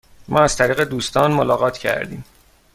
[0.27, 2.23] ما از طریق دوستان ملاقات کردیم.